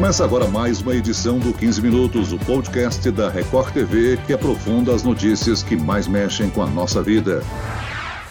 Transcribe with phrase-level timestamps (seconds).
[0.00, 4.94] Começa agora mais uma edição do 15 Minutos, o podcast da Record TV que aprofunda
[4.94, 7.42] as notícias que mais mexem com a nossa vida.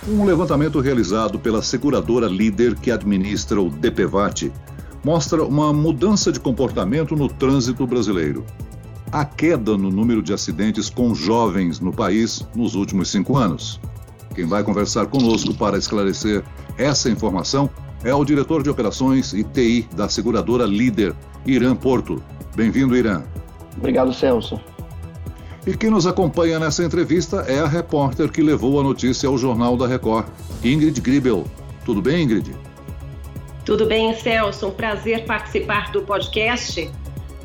[0.08, 4.52] Um levantamento realizado pela seguradora líder que administra o DPVAT
[5.04, 8.44] mostra uma mudança de comportamento no trânsito brasileiro.
[9.12, 13.80] A queda no número de acidentes com jovens no país nos últimos cinco anos.
[14.34, 16.44] Quem vai conversar conosco para esclarecer
[16.80, 17.70] essa informação
[18.04, 21.13] é o diretor de operações e TI da seguradora Líder,
[21.49, 22.21] Irã Porto.
[22.55, 23.23] Bem-vindo, Irã.
[23.77, 24.59] Obrigado, Celso.
[25.66, 29.77] E quem nos acompanha nessa entrevista é a repórter que levou a notícia ao Jornal
[29.77, 30.27] da Record,
[30.63, 31.45] Ingrid Gribel.
[31.85, 32.55] Tudo bem, Ingrid?
[33.66, 34.67] Tudo bem, Celso.
[34.67, 36.90] Um prazer participar do podcast.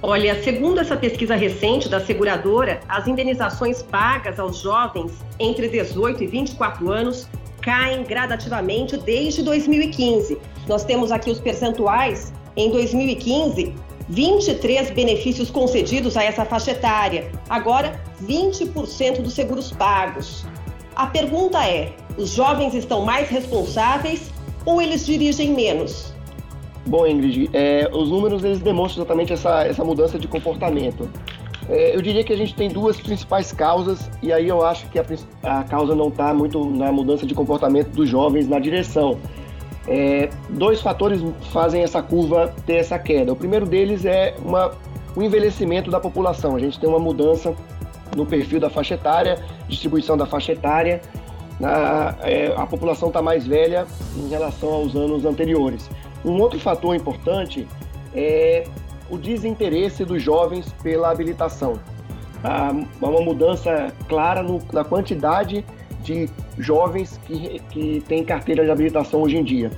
[0.00, 6.26] Olha, segundo essa pesquisa recente da seguradora, as indenizações pagas aos jovens entre 18 e
[6.26, 7.28] 24 anos
[7.62, 10.38] caem gradativamente desde 2015.
[10.68, 12.32] Nós temos aqui os percentuais.
[12.56, 13.74] Em 2015,
[14.08, 17.30] 23 benefícios concedidos a essa faixa etária.
[17.48, 20.44] Agora, 20% dos seguros pagos.
[20.94, 24.30] A pergunta é: os jovens estão mais responsáveis
[24.64, 26.12] ou eles dirigem menos?
[26.86, 31.08] Bom, Ingrid, é, os números eles demonstram exatamente essa, essa mudança de comportamento.
[31.68, 34.98] É, eu diria que a gente tem duas principais causas, e aí eu acho que
[34.98, 35.04] a,
[35.42, 39.18] a causa não está muito na mudança de comportamento dos jovens na direção.
[39.86, 41.20] É, dois fatores
[41.52, 43.32] fazem essa curva ter essa queda.
[43.32, 44.72] O primeiro deles é uma,
[45.14, 46.56] o envelhecimento da população.
[46.56, 47.54] A gente tem uma mudança
[48.16, 51.02] no perfil da faixa etária, distribuição da faixa etária.
[51.60, 55.88] Na, é, a população está mais velha em relação aos anos anteriores.
[56.24, 57.68] Um outro fator importante
[58.14, 58.64] é
[59.10, 61.78] o desinteresse dos jovens pela habilitação.
[62.42, 65.64] Há uma mudança clara no, na quantidade
[66.02, 69.70] de jovens que, que têm carteira de habilitação hoje em dia.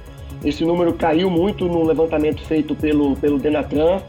[0.44, 4.00] Esse número caiu muito no levantamento feito pelo, pelo Denatran.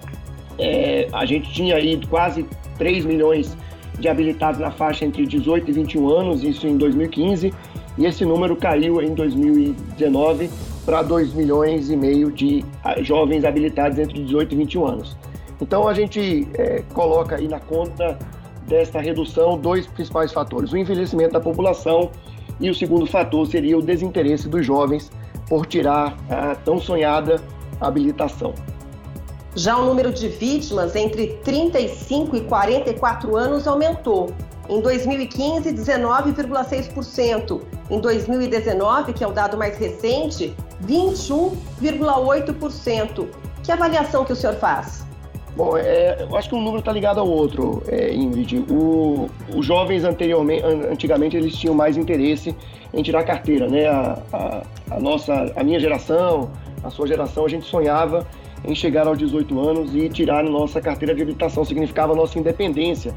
[0.60, 2.46] É, a gente tinha aí quase
[2.78, 3.56] 3 milhões
[4.00, 7.54] de habilitados na faixa entre 18 e 21 anos, isso em 2015,
[7.98, 10.50] e esse número caiu em 2019
[10.86, 15.18] para 2 milhões e meio de ah, jovens habilitados entre 18 e 21 anos.
[15.60, 18.18] Então a gente é, coloca aí na conta
[18.68, 22.12] desta redução dois principais fatores: o envelhecimento da população
[22.60, 25.10] e o segundo fator seria o desinteresse dos jovens
[25.48, 27.42] por tirar a tão sonhada
[27.80, 28.54] habilitação.
[29.56, 34.32] Já o número de vítimas entre 35 e 44 anos aumentou,
[34.70, 37.62] em 2015, 19,6%.
[37.90, 40.54] Em 2019, que é o dado mais recente,
[40.86, 43.30] 21,8%.
[43.64, 45.07] Que avaliação que o senhor faz?
[45.58, 48.64] Bom, é, eu acho que um número está ligado ao outro, é, Ingrid.
[48.70, 52.56] O, os jovens anteriormente, antigamente, eles tinham mais interesse
[52.94, 53.88] em tirar carteira, né?
[53.88, 56.52] A, a, a, nossa, a minha geração,
[56.84, 58.28] a sua geração, a gente sonhava
[58.64, 63.16] em chegar aos 18 anos e tirar nossa carteira de habilitação, significava nossa independência.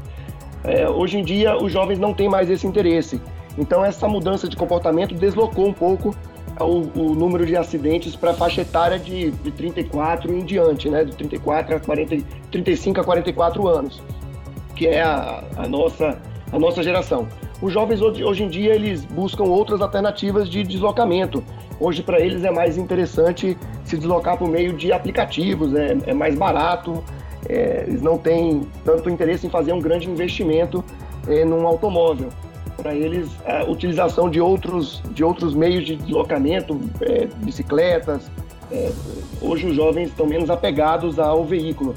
[0.63, 3.21] É, hoje em dia, os jovens não têm mais esse interesse.
[3.55, 6.15] Então, essa mudança de comportamento deslocou um pouco
[6.63, 11.03] o, o número de acidentes para a faixa etária de, de 34 em diante, né?
[11.03, 12.17] De 34 a 40,
[12.51, 14.01] 35 a 44 anos,
[14.75, 16.19] que é a, a nossa,
[16.51, 17.27] a nossa geração.
[17.61, 21.43] Os jovens hoje, hoje em dia eles buscam outras alternativas de deslocamento.
[21.79, 26.35] Hoje para eles é mais interessante se deslocar por meio de aplicativos, é, é mais
[26.35, 27.03] barato,
[27.47, 30.83] é, eles não têm tanto interesse em fazer um grande investimento
[31.27, 32.29] é, num automóvel
[32.81, 38.29] para eles a utilização de outros, de outros meios de deslocamento, é, bicicletas.
[38.71, 38.91] É,
[39.41, 41.95] hoje os jovens estão menos apegados ao veículo.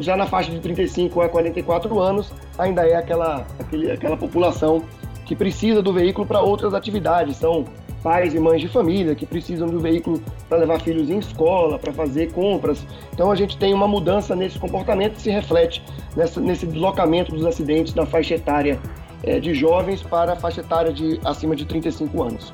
[0.00, 4.82] Já na faixa de 35 a 44 anos, ainda é aquela, aquele, aquela população
[5.24, 7.36] que precisa do veículo para outras atividades.
[7.36, 7.64] São
[8.02, 11.92] pais e mães de família que precisam do veículo para levar filhos em escola, para
[11.92, 12.84] fazer compras.
[13.12, 15.82] Então a gente tem uma mudança nesse comportamento que se reflete
[16.16, 18.78] nessa, nesse deslocamento dos acidentes da faixa etária
[19.26, 22.52] é, de jovens para a faixa etária de acima de 35 anos.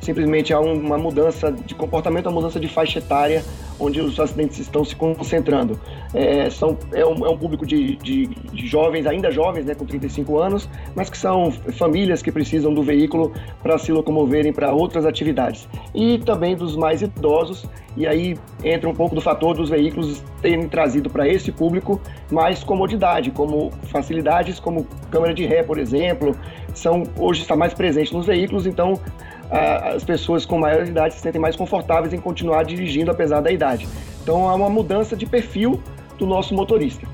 [0.00, 3.44] Simplesmente há uma mudança de comportamento, uma mudança de faixa etária
[3.78, 5.78] onde os acidentes estão se concentrando.
[6.12, 9.84] É, são, é, um, é um público de, de, de, jovens, ainda jovens, né, com
[9.84, 13.32] 35 anos, mas que são famílias que precisam do veículo
[13.62, 15.68] para se locomoverem para outras atividades.
[15.94, 17.66] E também dos mais idosos,
[17.96, 22.00] e aí entra um pouco do fator dos veículos terem trazido para esse público
[22.30, 26.36] mais comodidade, como facilidades como câmera de ré, por exemplo,
[26.74, 28.94] são hoje está mais presente nos veículos, então
[29.50, 33.88] as pessoas com maior idade se sentem mais confortáveis em continuar dirigindo apesar da idade.
[34.22, 35.82] Então há uma mudança de perfil
[36.18, 37.06] do nosso motorista.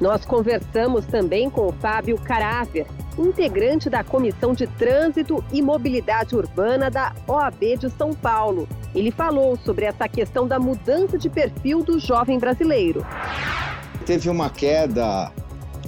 [0.00, 6.90] Nós conversamos também com o Fábio Caráver, integrante da Comissão de Trânsito e Mobilidade Urbana
[6.90, 8.68] da OAB de São Paulo.
[8.94, 13.06] Ele falou sobre essa questão da mudança de perfil do jovem brasileiro.
[14.04, 15.32] Teve uma queda,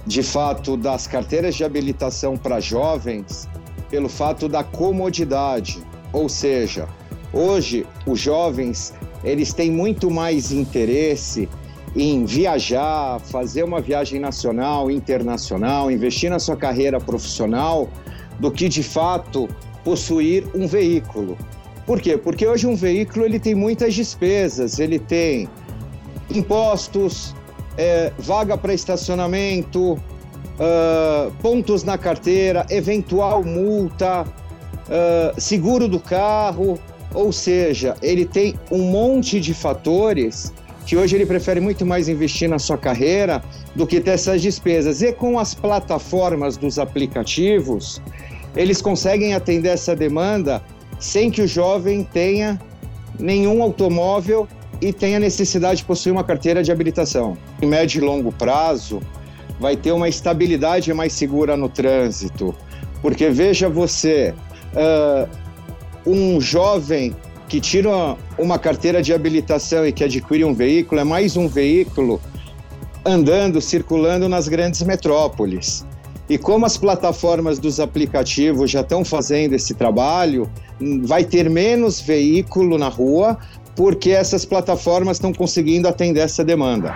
[0.06, 3.46] de fato, das carteiras de habilitação para jovens
[3.90, 5.82] pelo fato da comodidade,
[6.12, 6.88] ou seja,
[7.32, 8.92] hoje os jovens
[9.24, 11.48] eles têm muito mais interesse
[11.96, 17.88] em viajar, fazer uma viagem nacional, internacional, investir na sua carreira profissional,
[18.38, 19.48] do que de fato
[19.82, 21.36] possuir um veículo.
[21.86, 22.16] Por quê?
[22.16, 25.48] Porque hoje um veículo ele tem muitas despesas, ele tem
[26.30, 27.34] impostos,
[27.76, 29.98] é, vaga para estacionamento,
[30.58, 36.78] uh, pontos na carteira, eventual multa, uh, seguro do carro,
[37.14, 40.52] ou seja, ele tem um monte de fatores
[40.84, 43.42] que hoje ele prefere muito mais investir na sua carreira
[43.74, 45.02] do que ter essas despesas.
[45.02, 48.00] E com as plataformas dos aplicativos,
[48.56, 50.62] eles conseguem atender essa demanda
[50.98, 52.58] sem que o jovem tenha
[53.18, 54.48] nenhum automóvel
[54.80, 57.36] e tenha necessidade de possuir uma carteira de habilitação.
[57.60, 59.02] Em médio e longo prazo,
[59.58, 62.54] vai ter uma estabilidade mais segura no trânsito.
[63.02, 64.34] Porque veja você,
[64.74, 65.28] uh,
[66.06, 67.14] um jovem
[67.48, 72.20] que tira uma carteira de habilitação e que adquire um veículo é mais um veículo
[73.04, 75.86] andando, circulando nas grandes metrópoles.
[76.28, 80.50] E como as plataformas dos aplicativos já estão fazendo esse trabalho,
[81.04, 83.38] vai ter menos veículo na rua,
[83.74, 86.94] porque essas plataformas estão conseguindo atender essa demanda.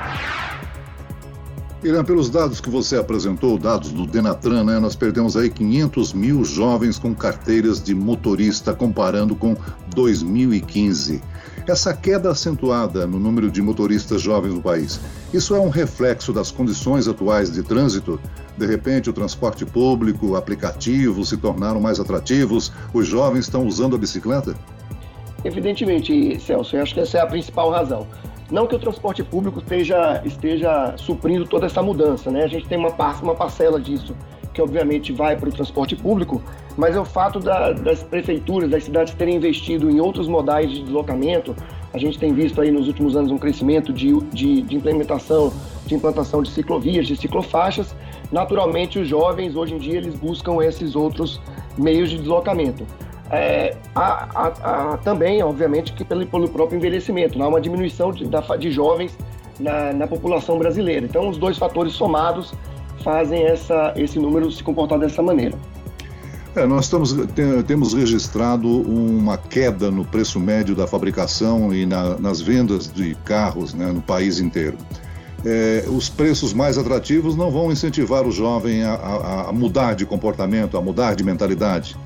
[1.84, 6.44] Irã, pelos dados que você apresentou, dados do Denatran, né, nós perdemos aí 500 mil
[6.44, 9.56] jovens com carteiras de motorista, comparando com
[9.92, 11.20] 2015.
[11.66, 15.00] Essa queda acentuada no número de motoristas jovens no país,
[15.34, 18.20] isso é um reflexo das condições atuais de trânsito?
[18.56, 23.98] De repente, o transporte público, aplicativos se tornaram mais atrativos, os jovens estão usando a
[23.98, 24.54] bicicleta?
[25.44, 28.06] Evidentemente, Celso, eu acho que essa é a principal razão.
[28.52, 32.44] Não que o transporte público esteja, esteja suprindo toda essa mudança, né?
[32.44, 32.90] A gente tem uma,
[33.22, 34.14] uma parcela disso
[34.52, 36.42] que obviamente vai para o transporte público,
[36.76, 40.82] mas é o fato da, das prefeituras, das cidades terem investido em outros modais de
[40.82, 41.56] deslocamento.
[41.94, 45.50] A gente tem visto aí nos últimos anos um crescimento de, de, de implementação,
[45.86, 47.96] de implantação de ciclovias, de ciclofaixas.
[48.30, 51.40] Naturalmente, os jovens hoje em dia eles buscam esses outros
[51.78, 52.86] meios de deslocamento.
[53.32, 59.16] É, há, também, obviamente, que pelo, pelo próprio envelhecimento, há uma diminuição de, de jovens
[59.58, 61.06] na, na, população brasileira.
[61.06, 62.52] Então, os dois fatores somados
[63.02, 65.56] fazem essa, esse número se comportar dessa maneira.
[66.54, 67.16] É, nós estamos,
[67.66, 73.72] temos registrado uma queda no preço médio da fabricação e na, nas vendas de carros
[73.72, 74.76] né, no país inteiro.
[75.44, 80.04] É, os preços mais atrativos não vão incentivar o jovem a, a, a mudar de
[80.04, 81.96] comportamento, a mudar de mentalidade.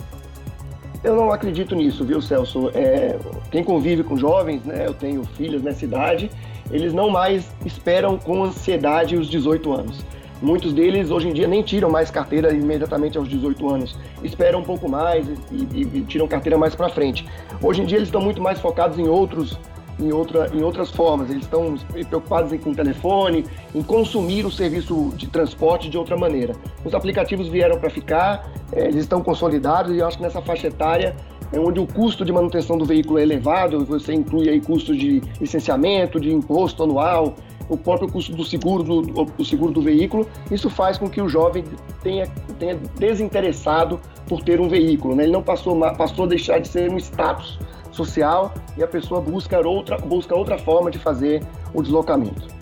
[1.06, 2.68] Eu não acredito nisso, viu, Celso?
[2.74, 3.16] É,
[3.52, 6.28] quem convive com jovens, né, eu tenho filhos nessa idade,
[6.68, 10.04] eles não mais esperam com ansiedade os 18 anos.
[10.42, 14.64] Muitos deles hoje em dia nem tiram mais carteira imediatamente aos 18 anos, esperam um
[14.64, 17.24] pouco mais e, e, e tiram carteira mais para frente.
[17.62, 19.56] Hoje em dia eles estão muito mais focados em outros
[20.00, 21.30] em, outra, em outras formas.
[21.30, 21.76] Eles estão
[22.08, 23.44] preocupados em, com o telefone,
[23.74, 26.54] em consumir o serviço de transporte de outra maneira.
[26.84, 30.68] Os aplicativos vieram para ficar, é, eles estão consolidados e eu acho que nessa faixa
[30.68, 31.14] etária
[31.52, 35.22] é onde o custo de manutenção do veículo é elevado, você inclui aí custos de
[35.40, 37.36] licenciamento, de imposto anual,
[37.68, 41.28] o próprio custo do seguro do, do, seguro do veículo, isso faz com que o
[41.28, 41.64] jovem
[42.02, 42.26] tenha,
[42.58, 45.14] tenha desinteressado por ter um veículo.
[45.14, 45.24] Né?
[45.24, 47.58] Ele não passou, passou a deixar de ser um status
[47.96, 52.56] social e a pessoa busca outra, busca outra forma de fazer o deslocamento.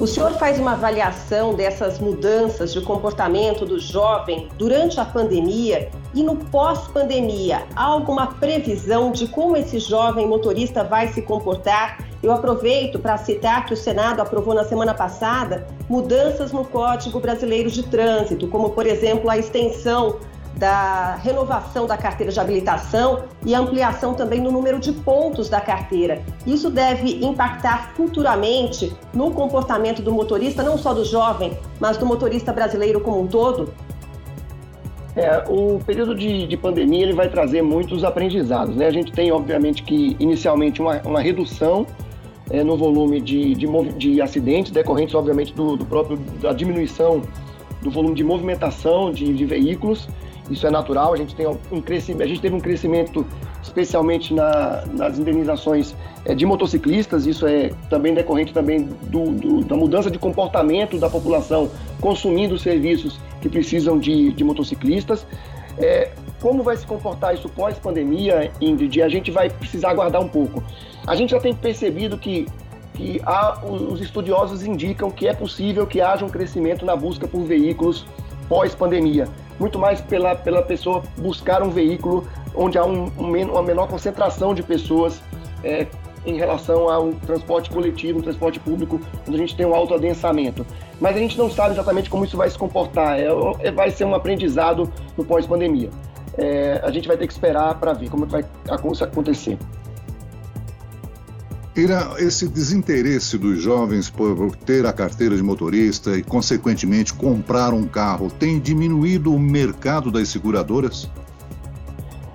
[0.00, 6.22] O senhor faz uma avaliação dessas mudanças de comportamento do jovem durante a pandemia e
[6.22, 7.64] no pós-pandemia?
[7.76, 12.02] Há alguma previsão de como esse jovem motorista vai se comportar?
[12.22, 17.70] Eu aproveito para citar que o Senado aprovou na semana passada mudanças no Código Brasileiro
[17.70, 20.18] de Trânsito, como, por exemplo, a extensão
[20.60, 26.22] da renovação da carteira de habilitação e ampliação também no número de pontos da carteira.
[26.46, 32.52] Isso deve impactar futuramente no comportamento do motorista, não só do jovem, mas do motorista
[32.52, 33.72] brasileiro como um todo?
[35.16, 38.76] É, o período de, de, pandemia ele vai trazer muitos aprendizados.
[38.76, 38.86] Né?
[38.86, 41.86] A gente tem, obviamente, que inicialmente uma, uma redução
[42.50, 47.22] é, no volume de, de, de, acidentes decorrentes, obviamente, do, do próprio da diminuição
[47.80, 50.06] do volume de movimentação de, de veículos
[50.50, 51.12] isso é natural.
[51.12, 53.26] A gente tem um crescimento, a gente teve um crescimento
[53.62, 57.26] especialmente na, nas indenizações é, de motociclistas.
[57.26, 63.18] Isso é também decorrente também do, do, da mudança de comportamento da população consumindo serviços
[63.40, 65.26] que precisam de, de motociclistas.
[65.78, 69.02] É, como vai se comportar isso pós-pandemia, Ingrid?
[69.02, 70.62] A gente vai precisar aguardar um pouco.
[71.06, 72.46] A gente já tem percebido que,
[72.94, 77.44] que há, os estudiosos indicam que é possível que haja um crescimento na busca por
[77.44, 78.06] veículos
[78.48, 79.28] pós-pandemia.
[79.60, 84.54] Muito mais pela, pela pessoa buscar um veículo onde há um, um, uma menor concentração
[84.54, 85.22] de pessoas
[85.62, 85.86] é,
[86.24, 89.94] em relação a um transporte coletivo, um transporte público, onde a gente tem um alto
[89.94, 90.66] adensamento.
[91.00, 93.20] Mas a gente não sabe exatamente como isso vai se comportar.
[93.20, 93.28] É,
[93.60, 95.90] é vai ser um aprendizado no pós-pandemia.
[96.36, 99.58] É, a gente vai ter que esperar para ver como vai acontecer.
[102.18, 108.30] Esse desinteresse dos jovens por ter a carteira de motorista e, consequentemente, comprar um carro
[108.30, 111.08] tem diminuído o mercado das seguradoras?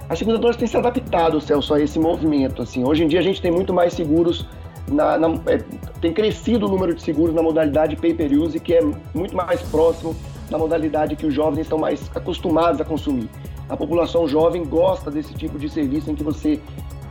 [0.10, 2.64] As seguradoras têm se adaptado, Celso, a esse movimento.
[2.64, 2.84] Assim.
[2.84, 4.48] Hoje em dia a gente tem muito mais seguros,
[4.88, 5.64] na, na, é,
[6.02, 8.82] tem crescido o número de seguros na modalidade pay-per-use, que é
[9.14, 10.16] muito mais próximo
[10.50, 13.30] da modalidade que os jovens estão mais acostumados a consumir.
[13.68, 16.60] A população jovem gosta desse tipo de serviço em que você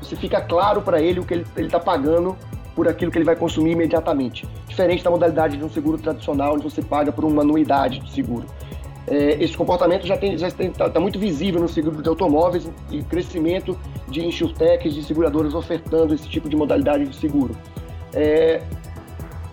[0.04, 2.36] você fica claro para ele o que ele está pagando
[2.74, 4.46] por aquilo que ele vai consumir imediatamente.
[4.66, 8.46] Diferente da modalidade de um seguro tradicional, onde você paga por uma anuidade do seguro.
[9.06, 10.26] É, esse comportamento já está
[10.76, 16.14] já tá muito visível no seguro de automóveis e crescimento de insurtechs, de seguradoras ofertando
[16.14, 17.54] esse tipo de modalidade de seguro.
[18.14, 18.62] É,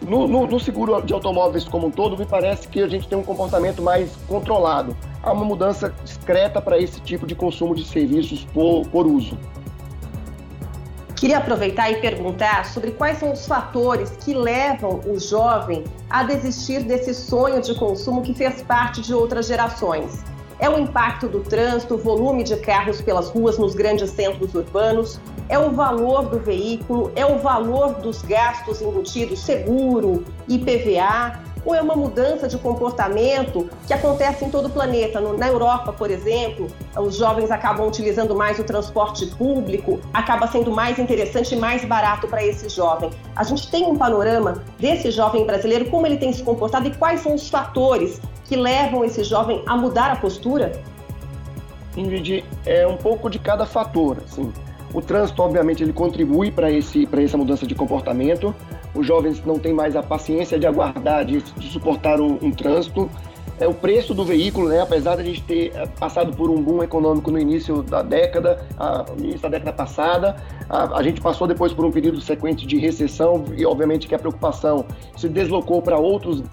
[0.07, 3.17] no, no, no, seguro de automóveis como um todo, me parece que a gente tem
[3.17, 4.95] um comportamento mais controlado.
[5.21, 9.37] Há uma mudança discreta para esse tipo de consumo de serviços por, por uso.
[11.21, 16.81] Queria aproveitar e perguntar sobre quais são os fatores que levam o jovem a desistir
[16.81, 20.23] desse sonho de consumo que fez parte de outras gerações.
[20.57, 25.19] É o impacto do trânsito, o volume de carros pelas ruas nos grandes centros urbanos,
[25.47, 31.81] é o valor do veículo, é o valor dos gastos embutidos, seguro, IPVA, ou é
[31.81, 35.19] uma mudança de comportamento que acontece em todo o planeta.
[35.19, 40.97] Na Europa, por exemplo, os jovens acabam utilizando mais o transporte público, acaba sendo mais
[40.97, 43.09] interessante e mais barato para esse jovem.
[43.35, 47.21] A gente tem um panorama desse jovem brasileiro, como ele tem se comportado e quais
[47.21, 50.71] são os fatores que levam esse jovem a mudar a postura?
[51.95, 54.17] Ingrid, é um pouco de cada fator.
[54.25, 54.51] Assim.
[54.93, 58.53] O trânsito, obviamente, ele contribui para essa mudança de comportamento
[58.93, 63.09] os jovens não têm mais a paciência de aguardar, de, de suportar um, um, trânsito.
[63.59, 64.81] É o preço do veículo, né?
[64.81, 68.65] apesar de a gente ter eh, passado por um boom econômico no início da década,
[69.15, 70.35] no início da década passada,
[70.67, 74.19] a, a, gente passou depois por um período sequente de recessão e, obviamente, que a
[74.19, 74.83] preocupação
[75.15, 76.43] se deslocou para outros,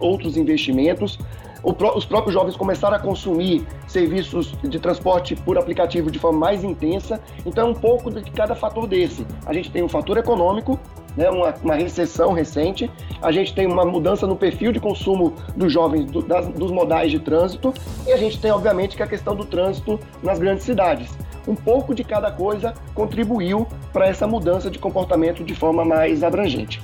[0.00, 1.16] outros investimentos.
[1.62, 6.64] O, os próprios jovens começaram a consumir serviços de transporte por aplicativo de forma mais
[6.64, 7.20] intensa.
[7.46, 9.26] Então, é um pouco de cada fator desse.
[9.46, 10.78] A gente tem o fator econômico,
[11.16, 15.72] né, uma, uma, recessão recente, a gente tem uma mudança no perfil de consumo dos
[15.72, 17.74] jovens do, das, dos modais de trânsito
[18.06, 21.10] e a gente tem, obviamente, que a questão do trânsito nas grandes cidades.
[21.46, 26.82] Um pouco de cada coisa contribuiu para essa mudança de comportamento de forma mais abrangente.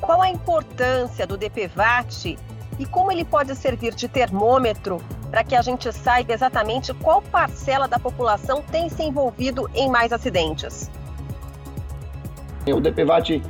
[0.00, 2.38] Qual a importância do DPVAT
[2.78, 5.00] e como ele pode servir de termômetro
[5.30, 10.12] para que a gente saiba exatamente qual parcela da população tem se envolvido em mais
[10.12, 10.90] acidentes?
[12.72, 13.42] O DPVAT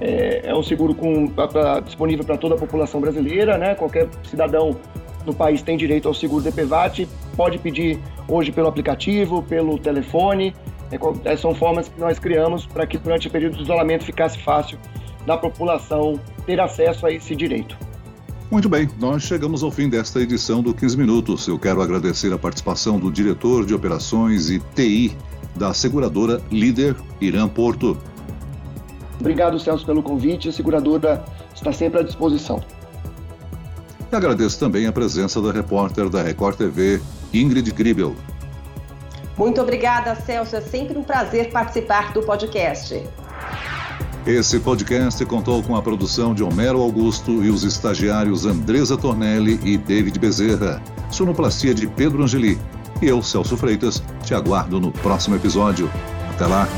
[0.00, 3.74] é, é um seguro com, pra, pra, disponível para toda a população brasileira, né?
[3.74, 4.76] Qualquer cidadão
[5.24, 7.98] no país tem direito ao seguro DPVAT, pode pedir
[8.28, 10.54] hoje pelo aplicativo, pelo telefone.
[11.24, 14.78] É, são formas que nós criamos para que durante o período de isolamento ficasse fácil
[15.24, 17.78] da população ter acesso a esse direito.
[18.50, 21.48] Muito bem, nós chegamos ao fim desta edição do 15 Minutos.
[21.48, 25.16] Eu quero agradecer a participação do diretor de operações e TI
[25.56, 27.96] da seguradora Líder Irã Porto.
[29.20, 30.48] Obrigado, Celso, pelo convite.
[30.48, 32.62] A seguradora está sempre à disposição.
[34.10, 37.00] E agradeço também a presença da repórter da Record TV,
[37.32, 38.14] Ingrid Gribel.
[39.36, 40.56] Muito obrigada, Celso.
[40.56, 43.02] É sempre um prazer participar do podcast.
[44.26, 49.76] Esse podcast contou com a produção de Homero Augusto e os estagiários Andresa Tornelli e
[49.76, 50.80] David Bezerra.
[51.10, 52.56] Sonoplastia de Pedro Angeli.
[53.00, 55.90] E eu, Celso Freitas, te aguardo no próximo episódio.
[56.34, 56.68] Até lá!